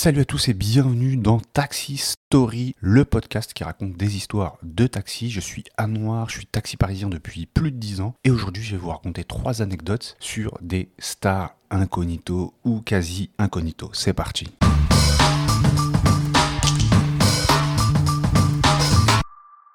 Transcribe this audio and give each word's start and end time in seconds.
Salut 0.00 0.20
à 0.20 0.24
tous 0.24 0.46
et 0.46 0.54
bienvenue 0.54 1.16
dans 1.16 1.40
Taxi 1.40 1.96
Story, 1.96 2.76
le 2.78 3.04
podcast 3.04 3.52
qui 3.52 3.64
raconte 3.64 3.96
des 3.96 4.16
histoires 4.16 4.56
de 4.62 4.86
taxi. 4.86 5.28
Je 5.28 5.40
suis 5.40 5.64
Anouar, 5.76 6.28
je 6.28 6.36
suis 6.36 6.46
taxi 6.46 6.76
parisien 6.76 7.08
depuis 7.08 7.46
plus 7.46 7.72
de 7.72 7.78
10 7.78 8.02
ans 8.02 8.14
et 8.22 8.30
aujourd'hui 8.30 8.62
je 8.62 8.76
vais 8.76 8.76
vous 8.76 8.90
raconter 8.90 9.24
trois 9.24 9.60
anecdotes 9.60 10.16
sur 10.20 10.56
des 10.62 10.88
stars 11.00 11.56
incognito 11.72 12.54
ou 12.62 12.80
quasi 12.80 13.30
incognito. 13.38 13.90
C'est 13.92 14.12
parti. 14.12 14.46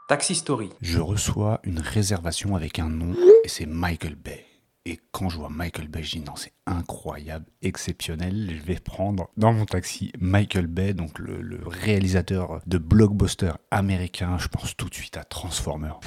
Taxi 0.07 0.35
Story. 0.35 0.69
Je 0.81 0.99
reçois 0.99 1.59
une 1.65 1.79
réservation 1.79 2.55
avec 2.55 2.79
un 2.79 2.87
nom 2.87 3.13
et 3.43 3.49
c'est 3.49 3.65
Michael 3.65 4.15
Bay. 4.15 4.52
Et 4.85 4.99
quand 5.13 5.29
je 5.29 5.37
vois 5.37 5.47
Michael 5.49 5.87
Bay, 5.87 6.03
je 6.03 6.11
dis 6.17 6.19
non, 6.19 6.35
c'est 6.35 6.51
incroyable, 6.65 7.45
exceptionnel. 7.61 8.53
Je 8.59 8.61
vais 8.65 8.75
prendre 8.81 9.29
dans 9.37 9.53
mon 9.53 9.63
taxi 9.65 10.11
Michael 10.19 10.67
Bay, 10.67 10.93
donc 10.93 11.19
le, 11.19 11.41
le 11.41 11.61
réalisateur 11.65 12.59
de 12.67 12.77
blockbuster 12.77 13.51
américain. 13.71 14.37
Je 14.39 14.49
pense 14.49 14.75
tout 14.75 14.89
de 14.89 14.93
suite 14.93 15.15
à 15.15 15.23
Transformers. 15.23 16.01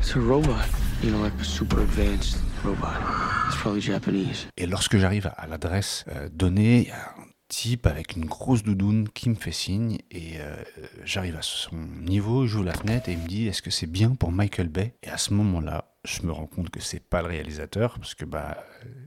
It's 0.00 0.16
a 0.16 0.18
robot. 0.20 0.56
You 1.04 1.10
know, 1.12 1.22
like 1.22 1.34
a 1.40 1.44
super 1.44 1.78
advanced 1.78 2.38
robot. 2.64 2.88
It's 3.46 3.56
probably 3.60 3.80
Japanese. 3.80 4.48
Et 4.56 4.66
lorsque 4.66 4.98
j'arrive 4.98 5.30
à- 5.36 5.46
l'adresse 5.46 6.04
euh, 6.08 6.28
donnée, 6.32 6.90
type 7.50 7.86
avec 7.86 8.16
une 8.16 8.24
grosse 8.24 8.62
doudoune 8.62 9.08
qui 9.08 9.28
me 9.28 9.34
fait 9.34 9.52
signe 9.52 9.98
et 10.10 10.34
euh, 10.38 10.54
j'arrive 11.04 11.36
à 11.36 11.42
son 11.42 11.76
niveau, 11.76 12.46
j'ouvre 12.46 12.64
la 12.64 12.74
fenêtre 12.74 13.08
et 13.08 13.12
il 13.12 13.18
me 13.18 13.26
dit 13.26 13.48
est-ce 13.48 13.60
que 13.60 13.70
c'est 13.70 13.88
bien 13.88 14.14
pour 14.14 14.30
Michael 14.30 14.68
Bay? 14.68 14.94
Et 15.02 15.08
à 15.08 15.18
ce 15.18 15.34
moment-là, 15.34 15.92
je 16.04 16.22
me 16.22 16.32
rends 16.32 16.46
compte 16.46 16.70
que 16.70 16.80
c'est 16.80 17.00
pas 17.00 17.22
le 17.22 17.28
réalisateur 17.28 17.98
parce 17.98 18.14
que 18.14 18.24
bah 18.24 18.56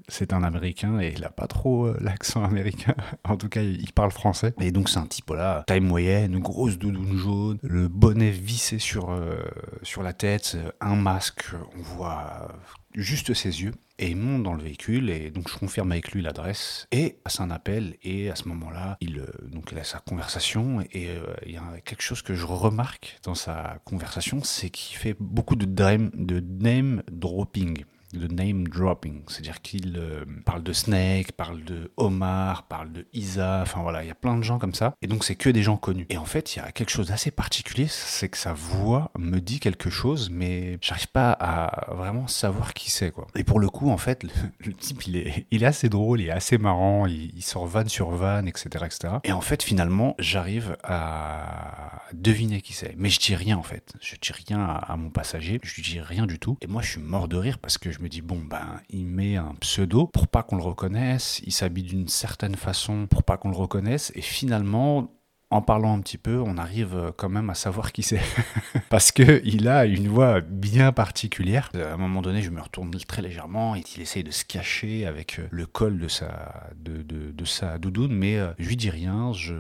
c'est 0.10 0.34
un 0.34 0.44
américain 0.44 1.00
et 1.00 1.14
il 1.16 1.24
a 1.24 1.30
pas 1.30 1.48
trop 1.48 1.88
euh, 1.88 1.98
l'accent 2.02 2.44
américain. 2.44 2.96
en 3.24 3.38
tout 3.38 3.50
cas, 3.50 3.62
il 3.62 3.94
parle 3.94 4.12
français. 4.12 4.54
Et 4.60 4.72
donc 4.72 4.90
c'est 4.90 5.00
un 5.00 5.08
type 5.08 5.30
là, 5.30 5.64
taille 5.66 5.80
moyenne, 5.80 6.38
grosse 6.40 6.78
doudoune 6.78 7.18
jaune, 7.18 7.60
le 7.64 7.88
bonnet 7.88 8.30
vissé 8.30 8.78
sur 8.78 9.10
euh, 9.12 9.42
sur 9.84 10.04
la 10.04 10.12
tête, 10.12 10.58
un 10.82 10.96
masque, 10.96 11.46
on 11.78 11.82
voit 11.82 12.50
juste 12.96 13.34
ses 13.34 13.62
yeux. 13.62 13.74
Et 14.00 14.10
il 14.10 14.18
monte 14.18 14.42
dans 14.42 14.54
le 14.54 14.64
véhicule 14.64 15.12
et 15.12 15.30
donc 15.30 15.50
je 15.50 15.56
confirme 15.56 15.92
avec 15.92 16.12
lui 16.12 16.24
l'adresse 16.24 16.88
et 16.92 17.18
passe 17.24 17.40
un 17.40 17.52
appel 17.52 17.96
et 18.02 18.32
à 18.32 18.36
ce 18.36 18.48
moment-là 18.48 18.98
il 19.02 19.20
euh, 19.20 19.28
donc 19.52 19.70
il 19.72 19.78
a 19.78 19.84
sa 19.84 20.00
conversation 20.00 20.82
et 20.82 21.10
euh, 21.10 21.28
il 21.46 21.52
y 21.52 21.58
a 21.58 21.80
quelque 21.86 22.02
chose 22.02 22.24
que 22.24 22.34
je 22.34 22.46
remarque 22.48 23.20
dans 23.24 23.36
sa 23.36 23.78
conversation 23.86 24.44
c'est 24.44 24.72
qu'il 24.72 24.98
fait 24.98 25.16
beaucoup 25.20 25.56
de, 25.56 25.66
de 25.66 26.40
name 26.40 27.04
dropping 27.12 27.86
de 28.20 28.28
name 28.28 28.68
dropping, 28.68 29.24
c'est-à-dire 29.28 29.62
qu'il 29.62 29.96
euh, 29.98 30.26
parle 30.46 30.64
de 30.64 30.74
Snake, 30.74 31.32
parle 31.34 31.64
de 31.64 31.92
Omar, 31.98 32.64
parle 32.64 32.92
de 32.92 33.08
Isa, 33.14 33.62
enfin 33.62 33.82
voilà, 33.82 34.04
il 34.04 34.08
y 34.08 34.12
a 34.12 34.16
plein 34.16 34.38
de 34.38 34.44
gens 34.44 34.60
comme 34.60 34.74
ça, 34.74 34.96
et 35.02 35.08
donc 35.08 35.24
c'est 35.24 35.36
que 35.36 35.50
des 35.50 35.64
gens 35.64 35.78
connus. 35.78 36.06
Et 36.10 36.18
en 36.18 36.26
fait, 36.26 36.56
il 36.56 36.60
y 36.60 36.62
a 36.62 36.72
quelque 36.72 36.90
chose 36.90 37.08
d'assez 37.08 37.32
particulier, 37.32 37.88
c'est 37.90 38.30
que 38.30 38.38
sa 38.38 38.54
voix 38.54 39.12
me 39.18 39.40
dit 39.40 39.60
quelque 39.60 39.90
chose, 39.90 40.30
mais 40.30 40.78
j'arrive 40.82 41.08
pas 41.08 41.32
à 41.32 41.94
vraiment 41.94 42.28
savoir 42.28 42.74
qui 42.74 42.92
c'est, 42.92 43.12
quoi. 43.12 43.28
Et 43.36 43.44
pour 43.44 43.60
le 43.60 43.70
coup, 43.70 43.90
en 43.90 43.98
fait, 43.98 44.24
le, 44.24 44.30
le 44.66 44.74
type, 44.74 45.06
il 45.08 45.18
est, 45.18 45.66
assez 45.66 45.90
drôle, 45.90 46.22
il 46.22 46.28
est 46.28 46.32
assez 46.32 46.58
marrant, 46.58 47.06
il, 47.06 47.42
sort 47.42 47.66
vanne 47.66 47.90
sur 47.90 48.12
vanne, 48.12 48.48
etc., 48.48 48.86
etc. 48.86 49.16
Et 49.24 49.32
en 49.32 49.42
fait, 49.42 49.64
finalement, 49.64 50.16
j'arrive 50.20 50.78
à 50.84 52.04
deviner 52.14 52.62
qui 52.62 52.74
c'est. 52.74 52.96
Mais 52.98 53.10
je 53.10 53.20
dis 53.20 53.36
rien, 53.36 53.58
en 53.58 53.64
fait. 53.64 53.94
Je 54.02 54.16
dis 54.16 54.32
rien 54.48 54.60
à, 54.60 54.76
à 54.76 54.96
mon 54.96 55.10
passager, 55.10 55.60
je 55.64 55.76
lui 55.76 55.82
dis 55.82 56.00
rien 56.00 56.26
du 56.26 56.40
tout. 56.40 56.58
Et 56.62 56.68
moi, 56.68 56.82
je 56.82 56.92
suis 56.92 57.02
mort 57.02 57.28
de 57.28 57.38
rire 57.38 57.58
parce 57.60 57.78
que 57.78 57.92
je 57.92 58.00
me 58.04 58.10
dis, 58.10 58.22
bon, 58.22 58.40
ben, 58.40 58.80
il 58.90 59.06
met 59.06 59.36
un 59.38 59.56
pseudo 59.60 60.08
pour 60.08 60.28
pas 60.28 60.44
qu'on 60.44 60.58
le 60.58 60.64
reconnaisse, 60.64 61.42
il 61.46 61.52
s'habille 61.52 61.84
d'une 61.84 62.08
certaine 62.08 62.56
façon 62.56 63.08
pour 63.08 63.24
pas 63.24 63.38
qu'on 63.38 63.50
le 63.50 63.56
reconnaisse, 63.58 64.12
et 64.16 64.22
finalement, 64.22 65.12
en 65.50 65.62
parlant 65.62 65.96
un 65.96 66.02
petit 66.02 66.18
peu, 66.18 66.40
on 66.40 66.58
arrive 66.58 66.96
euh, 66.96 67.12
quand 67.16 67.30
même 67.30 67.50
à 67.52 67.54
savoir 67.54 67.92
qui 67.92 68.02
c'est. 68.02 68.20
Parce 68.90 69.12
que 69.12 69.40
il 69.46 69.68
a 69.68 69.86
une 69.86 70.08
voix 70.08 70.42
bien 70.42 70.92
particulière. 70.92 71.70
À 71.76 71.94
un 71.94 71.98
moment 71.98 72.24
donné, 72.24 72.42
je 72.42 72.50
me 72.50 72.60
retourne 72.60 72.90
très 73.08 73.22
légèrement 73.22 73.76
et 73.76 73.84
il 73.96 74.02
essaye 74.02 74.24
de 74.24 74.32
se 74.32 74.46
cacher 74.46 75.06
avec 75.06 75.38
euh, 75.40 75.48
le 75.52 75.68
col 75.68 76.00
de 76.00 76.08
sa, 76.08 76.72
de, 76.76 77.04
de- 77.04 77.32
de 77.32 77.46
sa 77.46 77.78
doudoune, 77.78 78.16
mais 78.16 78.38
euh, 78.38 78.48
je 78.58 78.68
lui 78.68 78.78
dis 78.78 78.90
rien, 78.90 79.32
je, 79.34 79.54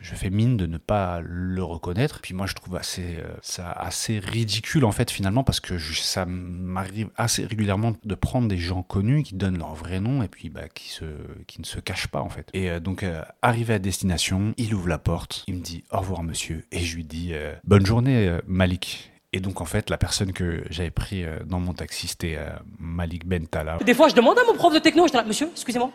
je, 0.00 0.14
fais 0.14 0.30
mine 0.30 0.56
de 0.56 0.66
ne 0.66 0.78
pas 0.78 1.20
le 1.22 1.62
reconnaître. 1.62 2.20
Puis 2.20 2.34
moi, 2.34 2.46
je 2.46 2.54
trouve 2.54 2.76
assez, 2.76 3.16
euh, 3.18 3.34
ça 3.42 3.70
assez 3.70 4.18
ridicule 4.18 4.84
en 4.84 4.92
fait 4.92 5.10
finalement 5.10 5.44
parce 5.44 5.60
que 5.60 5.78
ça 5.78 6.26
m'arrive 6.26 7.10
assez 7.16 7.44
régulièrement 7.44 7.94
de 8.04 8.14
prendre 8.14 8.48
des 8.48 8.58
gens 8.58 8.82
connus 8.82 9.22
qui 9.22 9.34
donnent 9.34 9.58
leur 9.58 9.74
vrai 9.74 10.00
nom 10.00 10.22
et 10.22 10.28
puis 10.28 10.50
bah, 10.50 10.68
qui, 10.68 10.88
se, 10.88 11.04
qui 11.46 11.60
ne 11.60 11.66
se 11.66 11.80
cachent 11.80 12.08
pas 12.08 12.20
en 12.20 12.28
fait. 12.28 12.48
Et 12.52 12.70
euh, 12.70 12.80
donc, 12.80 13.02
euh, 13.02 13.22
arrivé 13.40 13.74
à 13.74 13.78
destination, 13.78 14.54
il 14.56 14.74
ouvre 14.74 14.88
la 14.88 14.98
porte, 14.98 15.44
il 15.46 15.54
me 15.54 15.60
dit 15.60 15.84
au 15.90 15.98
revoir 15.98 16.22
monsieur 16.22 16.64
et 16.70 16.80
je 16.80 16.96
lui 16.96 17.04
dis 17.04 17.32
bonne 17.64 17.86
journée 17.86 18.38
Malik. 18.46 19.10
Et 19.32 19.40
donc 19.40 19.60
en 19.60 19.64
fait, 19.64 19.88
la 19.88 19.96
personne 19.96 20.32
que 20.32 20.62
j'avais 20.70 20.90
pris 20.90 21.24
dans 21.46 21.60
mon 21.60 21.72
taxi, 21.72 22.08
c'était 22.08 22.38
Malik 22.78 23.26
Bentala. 23.26 23.78
Des 23.78 23.94
fois, 23.94 24.08
je 24.08 24.14
demande 24.14 24.38
à 24.38 24.42
mon 24.46 24.54
prof 24.54 24.74
de 24.74 24.78
techno, 24.78 25.06
je 25.06 25.12
dis, 25.12 25.26
monsieur, 25.26 25.48
excusez-moi, 25.52 25.90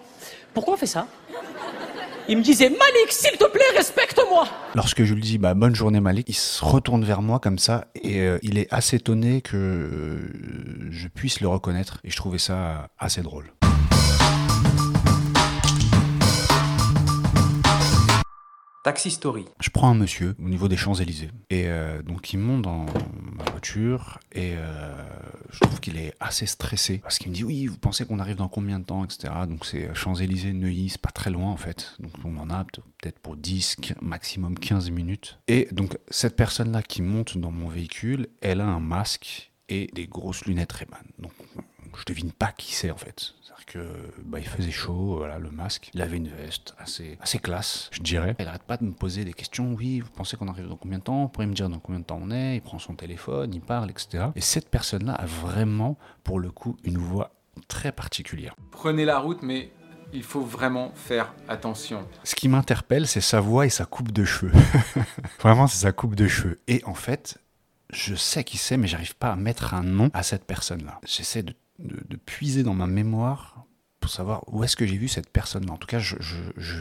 pourquoi 0.53 0.73
on 0.73 0.77
fait 0.77 0.87
ça? 0.87 1.07
Il 2.29 2.37
me 2.37 2.43
disait, 2.43 2.69
Malik, 2.69 3.09
s'il 3.09 3.37
te 3.37 3.49
plaît, 3.49 3.61
respecte-moi 3.77 4.45
Lorsque 4.75 5.05
je 5.05 5.13
lui 5.13 5.21
dis 5.21 5.37
bah, 5.37 5.53
bonne 5.53 5.73
journée 5.73 6.01
Malik, 6.01 6.27
il 6.27 6.35
se 6.35 6.63
retourne 6.63 7.05
vers 7.05 7.21
moi 7.21 7.39
comme 7.39 7.57
ça 7.57 7.85
et 7.95 8.19
euh, 8.19 8.37
il 8.43 8.57
est 8.57 8.67
assez 8.71 8.97
étonné 8.97 9.39
que 9.41 9.55
euh, 9.55 10.89
je 10.91 11.07
puisse 11.07 11.39
le 11.39 11.47
reconnaître 11.47 11.99
et 12.03 12.09
je 12.09 12.17
trouvais 12.17 12.37
ça 12.37 12.89
assez 12.99 13.21
drôle. 13.21 13.45
Taxi 18.87 19.11
Story. 19.11 19.43
Je 19.59 19.69
prends 19.69 19.89
un 19.89 19.95
monsieur 19.95 20.33
au 20.41 20.47
niveau 20.47 20.69
des 20.69 20.77
Champs-Élysées. 20.77 21.29
Et 21.49 21.63
euh, 21.67 22.01
donc 22.01 22.31
il 22.31 22.37
monte 22.39 22.61
dans 22.61 22.85
ma 23.35 23.43
voiture 23.51 24.17
et 24.31 24.53
euh, 24.55 24.95
je 25.51 25.59
trouve 25.59 25.81
qu'il 25.81 25.97
est 25.97 26.13
assez 26.21 26.45
stressé 26.45 26.99
parce 26.99 27.19
qu'il 27.19 27.29
me 27.31 27.35
dit 27.35 27.43
oui 27.43 27.65
vous 27.65 27.77
pensez 27.77 28.05
qu'on 28.05 28.19
arrive 28.19 28.37
dans 28.37 28.47
combien 28.47 28.79
de 28.79 28.85
temps 28.85 29.03
etc 29.03 29.33
donc 29.45 29.65
c'est 29.65 29.93
Champs-Élysées 29.93 30.53
Neuilly 30.53 30.87
c'est 30.87 31.01
pas 31.01 31.11
très 31.11 31.31
loin 31.31 31.51
en 31.51 31.57
fait. 31.57 31.97
Donc 31.99 32.11
on 32.23 32.37
en 32.37 32.49
a 32.49 32.63
peut-être 32.63 33.19
pour 33.19 33.35
10 33.35 33.75
qu- 33.81 33.93
maximum 34.01 34.57
15 34.57 34.89
minutes. 34.91 35.37
Et 35.49 35.67
donc 35.73 35.97
cette 36.09 36.37
personne 36.37 36.71
là 36.71 36.81
qui 36.81 37.01
monte 37.01 37.37
dans 37.37 37.51
mon 37.51 37.67
véhicule 37.67 38.29
elle 38.39 38.61
a 38.61 38.67
un 38.67 38.79
masque 38.79 39.51
et 39.67 39.87
des 39.91 40.07
grosses 40.07 40.45
lunettes 40.45 40.71
Ray-Ban. 40.71 40.95
Donc 41.19 41.33
je 41.99 42.05
devine 42.05 42.31
pas 42.31 42.53
qui 42.53 42.73
c'est 42.73 42.91
en 42.91 42.95
fait. 42.97 43.33
C'est-à-dire 43.57 43.89
que 43.89 44.21
bah, 44.23 44.39
il 44.39 44.47
faisait 44.47 44.71
chaud, 44.71 45.17
voilà, 45.17 45.39
le 45.39 45.49
masque. 45.49 45.89
Il 45.93 46.01
avait 46.01 46.17
une 46.17 46.29
veste 46.29 46.75
assez, 46.77 47.17
assez 47.21 47.39
classe, 47.39 47.89
je 47.91 48.01
dirais. 48.01 48.35
Il 48.39 48.47
arrête 48.47 48.63
pas 48.63 48.77
de 48.77 48.83
me 48.83 48.91
poser 48.91 49.25
des 49.25 49.33
questions. 49.33 49.73
Oui, 49.73 49.99
vous 49.99 50.09
pensez 50.11 50.37
qu'on 50.37 50.47
arrive 50.47 50.67
dans 50.67 50.75
combien 50.75 50.99
de 50.99 51.03
temps? 51.03 51.23
Vous 51.23 51.29
pourriez 51.29 51.49
me 51.49 51.55
dire 51.55 51.69
dans 51.69 51.79
combien 51.79 51.99
de 51.99 52.05
temps 52.05 52.19
on 52.21 52.31
est? 52.31 52.57
Il 52.57 52.61
prend 52.61 52.79
son 52.79 52.95
téléphone, 52.95 53.53
il 53.53 53.61
parle, 53.61 53.89
etc. 53.89 54.25
Et 54.35 54.41
cette 54.41 54.69
personne-là 54.69 55.13
a 55.13 55.25
vraiment, 55.25 55.97
pour 56.23 56.39
le 56.39 56.51
coup, 56.51 56.77
une 56.83 56.97
voix 56.97 57.31
très 57.67 57.91
particulière. 57.91 58.55
Prenez 58.71 59.05
la 59.05 59.19
route, 59.19 59.41
mais 59.41 59.71
il 60.13 60.23
faut 60.23 60.41
vraiment 60.41 60.91
faire 60.95 61.33
attention. 61.47 62.07
Ce 62.23 62.35
qui 62.35 62.47
m'interpelle, 62.47 63.07
c'est 63.07 63.21
sa 63.21 63.39
voix 63.39 63.65
et 63.65 63.69
sa 63.69 63.85
coupe 63.85 64.11
de 64.11 64.23
cheveux. 64.23 64.51
Vraiment, 65.39 65.67
c'est 65.67 65.79
sa 65.79 65.91
coupe 65.91 66.15
de 66.15 66.27
cheveux. 66.27 66.59
Et 66.67 66.81
en 66.85 66.93
fait, 66.93 67.39
je 67.91 68.15
sais 68.15 68.43
qui 68.43 68.57
c'est, 68.57 68.77
mais 68.77 68.87
j'arrive 68.87 69.15
pas 69.15 69.31
à 69.31 69.35
mettre 69.35 69.73
un 69.73 69.83
nom 69.83 70.09
à 70.13 70.23
cette 70.23 70.45
personne-là. 70.45 70.99
J'essaie 71.05 71.43
de, 71.43 71.53
de- 71.79 72.15
puiser 72.17 72.63
dans 72.63 72.73
ma 72.73 72.87
mémoire 72.87 73.65
pour 73.99 74.11
savoir 74.11 74.43
où 74.53 74.63
est-ce 74.63 74.75
que 74.75 74.85
j'ai 74.85 74.97
vu 74.97 75.07
cette 75.07 75.29
personne-là. 75.31 75.73
En 75.73 75.77
tout 75.77 75.87
cas, 75.87 75.99
je, 75.99 76.15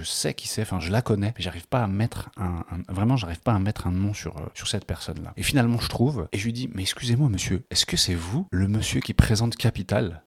sais 0.05 0.35
qui 0.35 0.49
c'est, 0.49 0.63
enfin, 0.63 0.81
je 0.81 0.91
la 0.93 1.03
connais, 1.03 1.33
mais 1.37 1.43
j'arrive 1.43 1.67
pas 1.67 1.83
à 1.83 1.87
mettre 1.87 2.31
un, 2.37 2.65
un- 2.71 2.93
vraiment, 2.93 3.17
j'arrive 3.17 3.41
pas 3.41 3.55
à 3.55 3.59
mettre 3.59 3.87
un 3.87 3.93
nom 3.93 4.13
sur, 4.15 4.37
euh, 4.37 4.47
sur 4.55 4.69
cette 4.69 4.85
personne-là. 4.85 5.33
Et 5.37 5.43
finalement, 5.43 5.79
je 5.81 5.89
trouve, 5.89 6.29
et 6.33 6.39
je 6.39 6.45
lui 6.45 6.53
dis, 6.53 6.69
mais 6.75 6.83
excusez-moi, 6.83 7.29
monsieur, 7.29 7.65
est-ce 7.71 7.87
que 7.87 7.97
c'est 7.97 8.15
vous, 8.15 8.47
le 8.53 8.69
monsieur 8.69 9.01
qui 9.01 9.15
présente 9.15 9.57
Capital? 9.57 10.25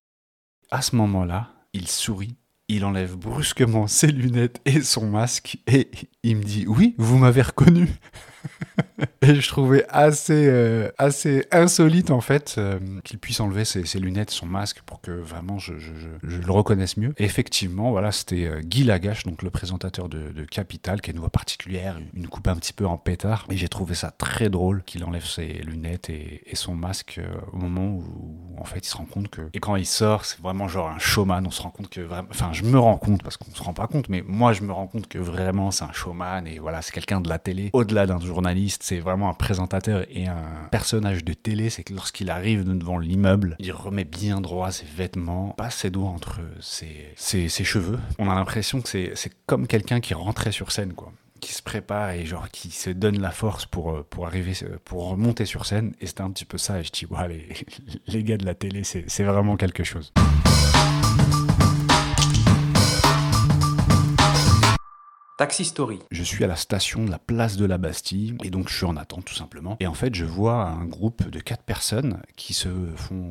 À 0.72 0.82
ce 0.82 0.96
moment-là, 0.96 1.52
il 1.74 1.88
sourit 1.88 2.36
il 2.72 2.86
enlève 2.86 3.16
brusquement 3.16 3.88
ses 3.88 4.12
lunettes 4.12 4.62
et 4.66 4.82
son 4.82 5.10
masque 5.10 5.58
et 5.66 5.90
il 6.22 6.38
me 6.38 6.44
dit 6.44 6.66
oui, 6.68 6.94
vous 7.00 7.18
m'avez 7.18 7.42
reconnu. 7.42 7.90
et 9.22 9.36
je 9.36 9.48
trouvais 9.48 9.86
assez, 9.90 10.48
euh, 10.48 10.90
assez 10.98 11.46
insolite 11.52 12.12
en 12.12 12.22
fait 12.22 12.56
euh, 12.58 12.80
qu'il 13.04 13.20
puisse 13.20 13.40
enlever 13.40 13.66
ses, 13.66 13.84
lunettes, 14.00 14.32
son 14.32 14.46
masque 14.46 14.82
pour 14.86 15.02
que 15.02 15.12
vraiment 15.12 15.60
je, 15.60 15.74
le 16.24 16.52
reconnaisse 16.52 16.98
mieux. 16.98 17.14
Effectivement, 17.18 17.92
voilà, 17.92 18.12
c'était 18.12 18.46
euh, 18.46 18.62
Guy 18.62 18.84
Lagache, 18.84 19.24
donc 19.24 19.42
le 19.42 19.50
présentateur 19.50 20.10
de, 20.10 20.20
Capital, 20.50 21.02
qui 21.02 21.12
a 21.12 21.14
une 21.14 21.20
voix 21.20 21.30
particulière, 21.30 22.00
une 22.14 22.28
coupe 22.28 22.48
un 22.48 22.56
petit 22.56 22.74
peu 22.74 22.86
en 22.86 22.98
pétard. 22.98 23.46
Et 23.50 23.58
j'ai 23.58 23.68
trouvé 23.68 23.94
ça 23.94 24.12
très 24.12 24.50
drôle 24.50 24.84
qu'il 24.84 25.04
enlève 25.04 25.26
ses 25.26 25.46
lunettes 25.46 26.10
et, 26.10 26.42
son 26.54 26.76
masque 26.76 27.22
au 27.54 27.58
moment 27.58 27.88
où, 27.88 28.56
en 28.58 28.66
fait 28.66 28.80
il 28.80 28.90
se 28.90 28.98
rend 28.98 29.06
compte 29.06 29.30
que 29.30 29.42
et 29.54 29.60
quand 29.60 29.78
il 29.78 29.86
sort, 29.86 30.26
c'est 30.26 30.42
vraiment 30.42 30.68
genre 30.68 30.90
un 30.90 31.00
showman. 31.00 31.46
On 31.46 31.52
se 31.52 31.62
rend 31.62 31.70
compte 31.70 31.90
que 31.90 32.06
enfin 32.30 32.52
je 32.52 32.64
me 32.64 32.78
rends 32.78 32.98
compte 32.98 33.24
parce 33.24 33.38
qu'on 33.38 33.50
se 33.52 33.64
rend 33.64 33.74
pas 33.74 33.88
compte, 33.88 34.10
mais 34.10 34.24
moi 34.28 34.52
je 34.52 34.64
me 34.64 34.74
rends 34.74 34.88
compte 34.88 35.08
que 35.08 35.18
vraiment 35.18 35.72
c'est 35.72 35.86
un 35.86 35.94
showman 35.94 36.46
et 36.46 36.60
voilà 36.60 36.82
c'est 36.82 36.92
quelqu'un 36.92 37.22
de 37.22 37.30
la 37.30 37.40
télé. 37.40 37.70
Au-delà 37.72 38.06
d'un 38.06 38.20
journaliste, 38.20 38.84
c'est 38.90 39.00
vraiment 39.00 39.30
un 39.30 39.36
présentateur 39.36 40.04
et 40.10 40.26
un 40.26 40.68
personnage 40.72 41.24
de 41.24 41.34
télé, 41.34 41.70
c'est 41.70 41.84
que 41.84 41.94
lorsqu'il 41.94 42.32
arrive 42.32 42.64
devant 42.64 42.98
l'immeuble, 42.98 43.56
il 43.60 43.72
remet 43.72 44.04
bien 44.04 44.42
droit 44.42 44.72
ses 44.72 44.88
vêtements, 44.88 45.54
passe 45.58 45.76
ses 45.76 45.92
doigts 45.92 46.10
entre 46.10 46.40
ses, 46.60 47.14
ses, 47.16 47.50
ses 47.50 47.64
cheveux. 47.64 48.00
On 48.18 48.28
a 48.32 48.34
l'impression 48.34 48.82
que 48.82 48.90
c'est 48.90 49.32
comme 49.46 49.68
quelqu'un 49.68 50.00
qui 50.00 50.16
rentrait 50.16 50.52
sur 50.52 50.72
scène, 50.72 50.94
quoi 50.94 51.14
qui 51.40 51.54
se 51.54 51.62
prépare 51.62 52.10
et 52.10 52.26
genre 52.26 52.50
qui 52.50 52.70
se 52.70 52.90
donne 52.90 53.22
la 53.22 53.32
force 53.32 53.66
pour, 53.66 53.92
euh, 53.92 54.06
pour 54.10 54.28
arriver, 54.28 54.52
pour 54.84 55.08
remonter 55.08 55.46
sur 55.46 55.66
scène. 55.66 55.94
Et 56.02 56.08
c'était 56.08 56.20
un 56.20 56.32
petit 56.32 56.44
peu 56.44 56.58
ça. 56.58 56.82
Et 56.82 56.84
je 56.84 56.92
dis, 56.92 57.06
ouais, 57.06 57.30
les, 57.30 57.48
les 58.08 58.24
gars 58.26 58.36
de 58.36 58.46
la 58.46 58.56
télé, 58.56 58.84
c'est 58.84 59.24
vraiment 59.24 59.56
quelque 59.56 59.86
chose. 59.86 60.12
Taxi 65.40 65.64
Story. 65.64 66.00
Je 66.12 66.22
suis 66.22 66.44
à 66.44 66.48
la 66.48 66.58
station 66.58 67.06
de 67.06 67.10
la 67.10 67.18
place 67.18 67.56
de 67.56 67.64
la 67.64 67.78
Bastille 67.78 68.36
et 68.44 68.50
donc 68.50 68.68
je 68.68 68.76
suis 68.76 68.86
en 68.86 68.98
attente 68.98 69.24
tout 69.24 69.34
simplement. 69.34 69.78
Et 69.80 69.88
en 69.88 69.94
fait, 69.94 70.14
je 70.14 70.26
vois 70.26 70.66
un 70.66 70.84
groupe 70.84 71.30
de 71.30 71.40
quatre 71.40 71.64
personnes 71.64 72.22
qui 72.36 72.54
se 72.54 72.68
font 72.98 73.30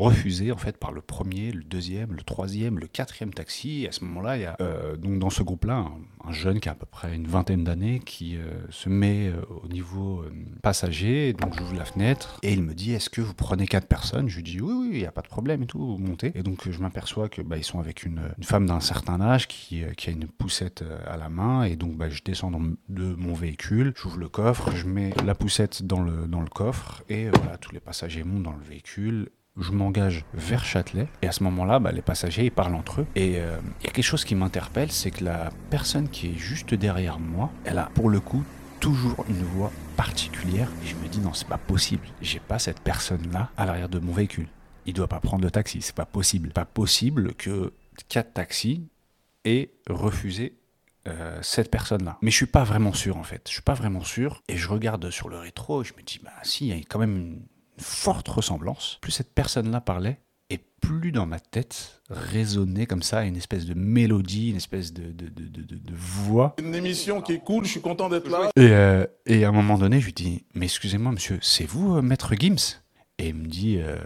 refuser 0.00 0.50
en 0.50 0.56
fait 0.56 0.76
par 0.76 0.92
le 0.92 1.00
premier, 1.00 1.52
le 1.52 1.62
deuxième, 1.62 2.12
le 2.12 2.22
troisième, 2.22 2.78
le 2.78 2.86
quatrième 2.86 3.32
taxi. 3.32 3.86
À 3.86 3.92
ce 3.92 4.04
moment-là, 4.04 4.36
il 4.36 4.42
y 4.42 4.46
a 4.46 4.56
euh, 4.60 4.96
donc 4.96 5.18
dans 5.18 5.30
ce 5.30 5.42
groupe-là 5.42 5.74
un, 5.74 6.28
un 6.28 6.32
jeune 6.32 6.60
qui 6.60 6.68
a 6.68 6.72
à 6.72 6.74
peu 6.74 6.86
près 6.86 7.14
une 7.14 7.26
vingtaine 7.26 7.64
d'années 7.64 8.00
qui 8.00 8.36
euh, 8.36 8.50
se 8.70 8.88
met 8.88 9.28
euh, 9.28 9.42
au 9.62 9.68
niveau 9.68 10.24
passager. 10.62 11.32
Donc 11.34 11.56
j'ouvre 11.58 11.74
la 11.74 11.84
fenêtre 11.84 12.38
et 12.42 12.52
il 12.52 12.62
me 12.62 12.74
dit 12.74 12.92
Est-ce 12.92 13.10
que 13.10 13.20
vous 13.20 13.34
prenez 13.34 13.66
quatre 13.66 13.86
personnes? 13.86 14.28
Je 14.28 14.36
lui 14.36 14.42
dis 14.42 14.60
Oui, 14.60 14.72
oui, 14.72 14.88
il 14.92 14.98
n'y 14.98 15.06
a 15.06 15.12
pas 15.12 15.22
de 15.22 15.28
problème 15.28 15.62
et 15.62 15.66
tout, 15.66 15.78
vous 15.78 15.98
montez. 15.98 16.32
Et 16.34 16.42
donc 16.42 16.68
je 16.68 16.78
m'aperçois 16.80 17.28
que 17.28 17.42
bah, 17.42 17.60
sont 17.62 17.78
avec 17.78 18.04
une, 18.04 18.22
femme 18.42 18.66
d'un 18.66 18.80
certain 18.80 19.20
âge 19.20 19.46
qui, 19.46 19.82
qui 19.96 20.08
a 20.08 20.12
une 20.12 20.26
poussette 20.26 20.82
à 21.06 21.18
la 21.18 21.28
main 21.28 21.64
et 21.64 21.76
donc 21.76 21.96
bah, 21.96 22.08
je 22.08 22.22
descends 22.24 22.50
de 22.50 23.14
mon 23.14 23.34
véhicule, 23.34 23.92
j'ouvre 23.94 24.18
le 24.18 24.28
coffre, 24.28 24.70
je 24.74 24.86
mets 24.86 25.12
la 25.24 25.34
poussette 25.34 25.82
dans 25.82 26.00
le, 26.00 26.26
dans 26.26 26.40
le 26.40 26.48
coffre 26.48 27.02
et 27.08 27.28
voilà, 27.28 27.58
tous 27.58 27.72
les 27.72 27.80
passagers 27.80 28.24
montent 28.24 28.44
dans 28.44 28.56
le 28.56 28.64
véhicule. 28.64 29.28
Je 29.58 29.72
m'engage 29.72 30.24
vers 30.32 30.64
Châtelet 30.64 31.08
et 31.22 31.28
à 31.28 31.32
ce 31.32 31.42
moment-là, 31.44 31.78
bah, 31.78 31.92
les 31.92 32.02
passagers 32.02 32.46
ils 32.46 32.52
parlent 32.52 32.74
entre 32.74 33.02
eux. 33.02 33.06
Et 33.14 33.38
euh, 33.38 33.58
il 33.80 33.86
y 33.86 33.88
a 33.88 33.92
quelque 33.92 34.04
chose 34.04 34.24
qui 34.24 34.34
m'interpelle, 34.34 34.92
c'est 34.92 35.10
que 35.10 35.24
la 35.24 35.50
personne 35.70 36.08
qui 36.08 36.28
est 36.28 36.38
juste 36.38 36.74
derrière 36.74 37.18
moi, 37.18 37.50
elle 37.64 37.78
a 37.78 37.90
pour 37.94 38.10
le 38.10 38.20
coup 38.20 38.44
toujours 38.80 39.24
une 39.28 39.42
voix 39.42 39.70
particulière. 39.96 40.70
Et 40.82 40.86
je 40.86 40.96
me 40.96 41.08
dis 41.08 41.20
non, 41.20 41.32
c'est 41.34 41.48
pas 41.48 41.58
possible. 41.58 42.06
J'ai 42.22 42.40
pas 42.40 42.58
cette 42.58 42.80
personne-là 42.80 43.50
à 43.56 43.66
l'arrière 43.66 43.88
de 43.88 43.98
mon 43.98 44.12
véhicule. 44.12 44.48
Il 44.86 44.94
doit 44.94 45.08
pas 45.08 45.20
prendre 45.20 45.44
le 45.44 45.50
taxi, 45.50 45.82
c'est 45.82 45.94
pas 45.94 46.06
possible. 46.06 46.50
Pas 46.50 46.64
possible 46.64 47.34
que 47.34 47.74
quatre 48.08 48.32
taxis 48.32 48.88
aient 49.44 49.70
refusé 49.88 50.56
euh, 51.08 51.38
cette 51.42 51.70
personne-là. 51.70 52.18
Mais 52.22 52.30
je 52.30 52.36
suis 52.36 52.46
pas 52.46 52.64
vraiment 52.64 52.92
sûr 52.92 53.16
en 53.16 53.22
fait. 53.22 53.42
Je 53.46 53.52
suis 53.52 53.62
pas 53.62 53.74
vraiment 53.74 54.04
sûr. 54.04 54.42
Et 54.48 54.56
je 54.56 54.68
regarde 54.68 55.10
sur 55.10 55.28
le 55.28 55.38
rétro 55.38 55.82
et 55.82 55.84
je 55.84 55.94
me 55.94 56.02
dis, 56.02 56.20
bah 56.22 56.30
si, 56.42 56.68
il 56.68 56.76
y 56.76 56.80
a 56.80 56.82
quand 56.88 56.98
même 56.98 57.16
une 57.16 57.42
forte 57.80 58.28
ressemblance. 58.28 58.98
Plus 59.00 59.12
cette 59.12 59.34
personne-là 59.34 59.80
parlait, 59.80 60.20
et 60.52 60.58
plus 60.80 61.12
dans 61.12 61.26
ma 61.26 61.38
tête 61.38 62.00
résonnait 62.10 62.86
comme 62.86 63.02
ça 63.02 63.24
une 63.24 63.36
espèce 63.36 63.66
de 63.66 63.74
mélodie, 63.74 64.50
une 64.50 64.56
espèce 64.56 64.92
de, 64.92 65.12
de, 65.12 65.28
de, 65.28 65.44
de, 65.46 65.62
de- 65.62 65.76
de 65.76 65.94
voix. 65.94 66.56
Une 66.58 66.74
émission 66.74 67.20
qui 67.20 67.34
est 67.34 67.38
cool, 67.44 67.64
je 67.64 67.70
suis 67.70 67.80
content 67.80 68.08
d'être 68.08 68.28
là. 68.28 68.50
Et, 68.56 68.70
euh, 68.70 69.06
et 69.26 69.44
à 69.44 69.48
un 69.48 69.52
moment 69.52 69.78
donné, 69.78 70.00
je 70.00 70.06
lui 70.06 70.12
dis, 70.12 70.44
mais 70.54 70.66
excusez-moi 70.66 71.12
monsieur, 71.12 71.38
c'est 71.40 71.66
vous, 71.66 71.96
euh, 71.96 72.02
maître 72.02 72.34
Gims? 72.34 72.80
Et 73.18 73.28
il 73.28 73.34
me 73.34 73.46
dit, 73.46 73.78
euh, 73.78 73.96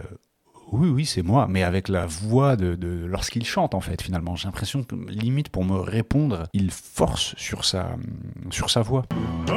oui, 0.71 0.89
oui, 0.89 1.05
c'est 1.05 1.21
moi, 1.23 1.47
mais 1.49 1.63
avec 1.63 1.87
la 1.89 2.05
voix 2.05 2.55
de, 2.55 2.77
lorsqu'il 3.07 3.45
chante 3.45 3.73
en 3.73 3.81
fait 3.81 4.01
finalement. 4.01 4.35
J'ai 4.35 4.47
l'impression 4.47 4.83
que 4.83 4.95
limite 5.09 5.49
pour 5.49 5.63
me 5.63 5.79
répondre, 5.79 6.43
il 6.53 6.69
force 6.69 7.33
sur 7.37 7.65
sa, 7.65 7.95
sur 8.51 8.69
sa 8.69 8.81
voix. 8.81 9.05
Je 9.47 9.53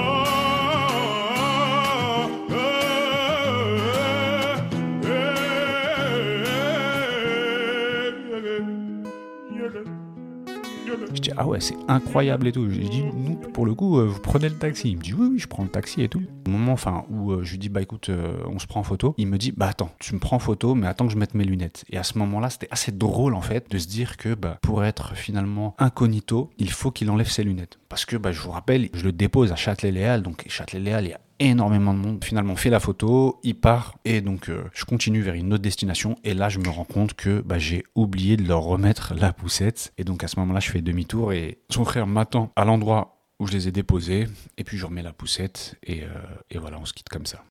ah 11.41 11.47
ouais, 11.47 11.61
c'est 11.61 11.77
incroyable 11.87 12.49
et 12.49 12.53
tout. 12.53 12.67
Dis, 12.67 13.05
nous, 13.15 13.37
pour 13.37 13.65
le 13.65 13.73
coup, 13.73 14.01
euh, 14.01 14.07
vous 14.07 14.19
prenez 14.19 14.49
le 14.49 14.57
taxi. 14.57 14.91
Il 14.91 14.97
me 14.99 15.03
dit, 15.03 15.15
oui, 15.15 15.29
oui, 15.33 15.39
je 15.39 15.47
prends 15.47 15.63
le 15.63 15.69
taxi 15.69 16.03
et 16.03 16.09
tout. 16.09 16.23
Moment 16.49 16.77
où 17.11 17.33
euh, 17.33 17.43
je 17.43 17.53
lui 17.53 17.59
dis, 17.59 17.69
bah 17.69 17.83
écoute, 17.83 18.09
euh, 18.09 18.37
on 18.47 18.59
se 18.59 18.67
prend 18.67 18.81
en 18.81 18.85
photo, 18.85 19.15
il 19.19 19.27
me 19.27 19.39
dit, 19.39 19.53
bah 19.53 19.69
attends, 19.69 19.91
tu 19.99 20.15
me 20.15 20.21
prends 20.21 20.37
en 20.37 20.41
photo, 20.41 20.75
mais 20.75 20.87
attends 20.87 21.07
que 21.07 21.13
je 21.13 21.19
mette 21.19 21.35
mes 21.35 21.45
lunettes. 21.45 21.85
Et 21.91 21.99
à 21.99 22.03
ce 22.03 22.19
moment-là, 22.19 22.51
c'était 22.51 22.69
assez 22.71 22.93
drôle 22.93 23.35
en 23.35 23.41
fait 23.41 23.71
de 23.71 23.79
se 23.79 23.87
dire 23.87 24.17
que 24.17 24.35
bah, 24.35 24.59
pour 24.63 24.85
être 24.85 25.15
finalement 25.15 25.75
incognito, 25.79 26.51
il 26.59 26.71
faut 26.71 26.91
qu'il 26.91 27.11
enlève 27.11 27.29
ses 27.29 27.45
lunettes. 27.45 27.79
Parce 27.89 28.05
que 28.05 28.17
bah, 28.17 28.33
je 28.33 28.41
vous 28.41 28.51
rappelle, 28.51 28.89
je 28.93 29.05
le 29.05 29.13
dépose 29.13 29.53
à 29.53 29.57
Châtelet-Léal, 29.57 30.23
donc 30.23 30.45
Châtelet-Léal, 30.49 31.05
il 31.05 31.11
y 31.11 31.15
a 31.15 31.21
énormément 31.41 31.95
de 31.95 31.99
monde. 31.99 32.25
Finalement, 32.25 32.55
on 32.55 32.57
fait 32.57 32.71
la 32.71 32.81
photo, 32.81 33.39
il 33.43 33.55
part, 33.55 33.95
et 34.05 34.21
donc 34.21 34.49
euh, 34.49 34.65
je 34.75 34.85
continue 34.85 35.23
vers 35.23 35.35
une 35.35 35.53
autre 35.53 35.63
destination. 35.63 36.17
Et 36.25 36.35
là, 36.35 36.49
je 36.49 36.59
me 36.59 36.69
rends 36.69 36.85
compte 36.85 37.15
que 37.15 37.41
bah, 37.41 37.59
j'ai 37.59 37.85
oublié 37.95 38.37
de 38.37 38.47
leur 38.47 38.63
remettre 38.63 39.15
la 39.15 39.33
poussette. 39.33 39.93
Et 39.99 40.05
donc 40.05 40.25
à 40.25 40.29
ce 40.29 40.39
moment-là, 40.41 40.61
je 40.61 40.71
fais 40.71 40.81
demi-tour 40.81 41.33
et 41.33 41.59
son 41.71 41.85
frère 41.85 42.07
m'attend 42.07 42.53
à 42.57 42.65
l'endroit 42.65 43.18
où 43.39 43.47
je 43.47 43.53
les 43.53 43.69
ai 43.69 43.73
déposés. 43.73 44.29
Et 44.57 44.65
puis 44.65 44.79
je 44.79 44.87
remets 44.87 45.03
la 45.03 45.13
poussette, 45.13 45.77
et, 45.83 46.05
euh, 46.05 46.59
voilà, 46.59 46.79
on 46.79 46.85
se 46.85 46.93
quitte 46.93 47.09
comme 47.09 47.27
ça. 47.27 47.45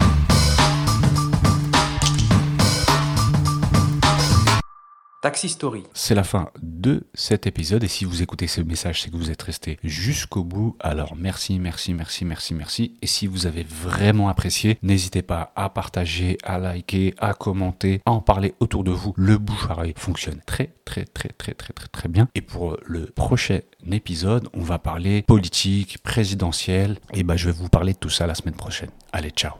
C'est 5.93 6.15
la 6.15 6.23
fin 6.23 6.49
de 6.61 7.03
cet 7.13 7.47
épisode 7.47 7.83
et 7.83 7.87
si 7.87 8.05
vous 8.05 8.21
écoutez 8.21 8.47
ce 8.47 8.61
message, 8.61 9.01
c'est 9.01 9.11
que 9.11 9.17
vous 9.17 9.31
êtes 9.31 9.41
resté 9.41 9.77
jusqu'au 9.83 10.43
bout. 10.43 10.75
Alors 10.79 11.15
merci, 11.15 11.59
merci, 11.59 11.93
merci, 11.93 12.25
merci, 12.25 12.53
merci. 12.53 12.93
Et 13.01 13.07
si 13.07 13.27
vous 13.27 13.45
avez 13.45 13.63
vraiment 13.63 14.29
apprécié, 14.29 14.77
n'hésitez 14.83 15.21
pas 15.21 15.51
à 15.55 15.69
partager, 15.69 16.37
à 16.43 16.59
liker, 16.59 17.13
à 17.19 17.33
commenter, 17.33 18.01
à 18.05 18.11
en 18.11 18.21
parler 18.21 18.53
autour 18.59 18.83
de 18.83 18.91
vous. 18.91 19.13
Le 19.17 19.37
bouche 19.37 19.67
à 19.69 19.73
oreille 19.73 19.93
fonctionne 19.97 20.41
très, 20.45 20.73
très, 20.85 21.05
très, 21.05 21.29
très, 21.29 21.53
très, 21.53 21.73
très, 21.73 21.87
très 21.87 22.09
bien. 22.09 22.29
Et 22.35 22.41
pour 22.41 22.77
le 22.85 23.07
prochain 23.07 23.59
épisode, 23.91 24.47
on 24.53 24.61
va 24.61 24.79
parler 24.79 25.23
politique, 25.23 25.97
présidentielle. 26.03 26.97
Et 27.13 27.23
ben, 27.23 27.35
je 27.35 27.47
vais 27.47 27.51
vous 27.51 27.69
parler 27.69 27.93
de 27.93 27.99
tout 27.99 28.09
ça 28.09 28.27
la 28.27 28.35
semaine 28.35 28.55
prochaine. 28.55 28.89
Allez, 29.11 29.31
ciao. 29.31 29.57